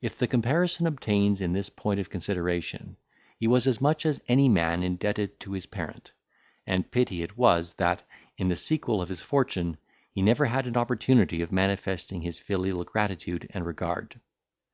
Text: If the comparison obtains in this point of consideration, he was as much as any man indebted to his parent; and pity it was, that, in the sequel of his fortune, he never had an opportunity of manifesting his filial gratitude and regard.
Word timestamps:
If 0.00 0.16
the 0.16 0.26
comparison 0.26 0.86
obtains 0.86 1.42
in 1.42 1.52
this 1.52 1.68
point 1.68 2.00
of 2.00 2.08
consideration, 2.08 2.96
he 3.36 3.46
was 3.46 3.66
as 3.66 3.78
much 3.78 4.06
as 4.06 4.22
any 4.26 4.48
man 4.48 4.82
indebted 4.82 5.38
to 5.40 5.52
his 5.52 5.66
parent; 5.66 6.12
and 6.66 6.90
pity 6.90 7.22
it 7.22 7.36
was, 7.36 7.74
that, 7.74 8.02
in 8.38 8.48
the 8.48 8.56
sequel 8.56 9.02
of 9.02 9.10
his 9.10 9.20
fortune, 9.20 9.76
he 10.12 10.22
never 10.22 10.46
had 10.46 10.66
an 10.66 10.78
opportunity 10.78 11.42
of 11.42 11.52
manifesting 11.52 12.22
his 12.22 12.38
filial 12.38 12.82
gratitude 12.84 13.48
and 13.50 13.66
regard. 13.66 14.18